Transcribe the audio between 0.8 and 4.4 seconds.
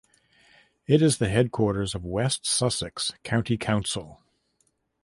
It is the headquarters of West Sussex County Council.